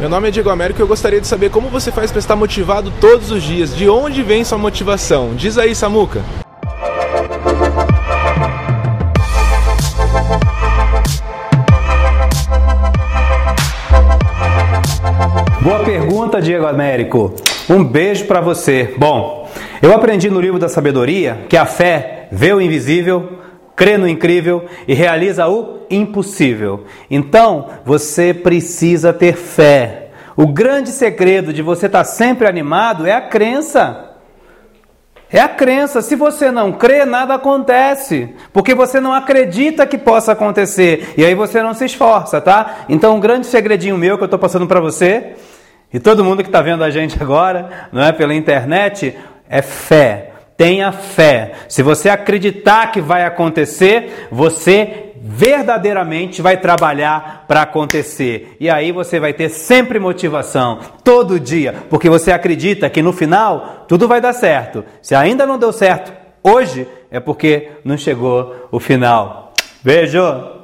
Meu 0.00 0.08
nome 0.08 0.28
é 0.28 0.30
Diego 0.30 0.48
Américo 0.48 0.80
e 0.80 0.82
eu 0.82 0.86
gostaria 0.86 1.20
de 1.20 1.26
saber 1.26 1.50
como 1.50 1.68
você 1.68 1.92
faz 1.92 2.10
para 2.10 2.20
estar 2.20 2.34
motivado 2.34 2.90
todos 3.02 3.30
os 3.30 3.42
dias. 3.42 3.76
De 3.76 3.86
onde 3.86 4.22
vem 4.22 4.42
sua 4.42 4.56
motivação? 4.56 5.34
Diz 5.34 5.58
aí, 5.58 5.74
Samuca. 5.74 6.22
Boa 15.60 15.84
pergunta, 15.84 16.40
Diego 16.40 16.64
Américo. 16.64 17.34
Um 17.68 17.84
beijo 17.84 18.24
para 18.24 18.40
você. 18.40 18.94
Bom, 18.96 19.50
eu 19.82 19.94
aprendi 19.94 20.30
no 20.30 20.40
livro 20.40 20.58
da 20.58 20.70
sabedoria 20.70 21.44
que 21.46 21.58
a 21.58 21.66
fé 21.66 22.26
vê 22.32 22.54
o 22.54 22.60
invisível, 22.62 23.39
crê 23.80 23.96
no 23.96 24.06
incrível 24.06 24.66
e 24.86 24.92
realiza 24.92 25.48
o 25.48 25.86
impossível. 25.88 26.84
Então, 27.10 27.70
você 27.82 28.34
precisa 28.34 29.10
ter 29.10 29.34
fé. 29.34 30.10
O 30.36 30.46
grande 30.46 30.90
segredo 30.90 31.50
de 31.50 31.62
você 31.62 31.86
estar 31.86 32.04
sempre 32.04 32.46
animado 32.46 33.06
é 33.06 33.12
a 33.12 33.22
crença. 33.22 34.16
É 35.32 35.40
a 35.40 35.48
crença. 35.48 36.02
Se 36.02 36.14
você 36.14 36.50
não 36.50 36.72
crê, 36.72 37.06
nada 37.06 37.32
acontece. 37.32 38.34
Porque 38.52 38.74
você 38.74 39.00
não 39.00 39.14
acredita 39.14 39.86
que 39.86 39.96
possa 39.96 40.32
acontecer. 40.32 41.14
E 41.16 41.24
aí 41.24 41.34
você 41.34 41.62
não 41.62 41.72
se 41.72 41.86
esforça, 41.86 42.38
tá? 42.38 42.80
Então, 42.86 43.16
um 43.16 43.20
grande 43.20 43.46
segredinho 43.46 43.96
meu 43.96 44.18
que 44.18 44.22
eu 44.22 44.26
estou 44.26 44.38
passando 44.38 44.66
para 44.66 44.78
você, 44.78 45.36
e 45.90 45.98
todo 45.98 46.22
mundo 46.22 46.42
que 46.42 46.50
está 46.50 46.60
vendo 46.60 46.84
a 46.84 46.90
gente 46.90 47.16
agora, 47.22 47.88
não 47.90 48.02
é? 48.02 48.12
Pela 48.12 48.34
internet, 48.34 49.16
é 49.48 49.62
fé. 49.62 50.29
Tenha 50.60 50.92
fé. 50.92 51.52
Se 51.70 51.82
você 51.82 52.10
acreditar 52.10 52.92
que 52.92 53.00
vai 53.00 53.24
acontecer, 53.24 54.28
você 54.30 55.14
verdadeiramente 55.18 56.42
vai 56.42 56.58
trabalhar 56.58 57.46
para 57.48 57.62
acontecer. 57.62 58.58
E 58.60 58.68
aí 58.68 58.92
você 58.92 59.18
vai 59.18 59.32
ter 59.32 59.48
sempre 59.48 59.98
motivação, 59.98 60.80
todo 61.02 61.40
dia, 61.40 61.74
porque 61.88 62.10
você 62.10 62.30
acredita 62.30 62.90
que 62.90 63.00
no 63.00 63.10
final 63.10 63.86
tudo 63.88 64.06
vai 64.06 64.20
dar 64.20 64.34
certo. 64.34 64.84
Se 65.00 65.14
ainda 65.14 65.46
não 65.46 65.58
deu 65.58 65.72
certo 65.72 66.12
hoje, 66.42 66.86
é 67.10 67.18
porque 67.18 67.70
não 67.82 67.96
chegou 67.96 68.68
o 68.70 68.78
final. 68.78 69.54
Beijo! 69.82 70.59